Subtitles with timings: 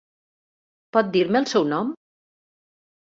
[0.97, 1.93] Pot dir-me el seu nom.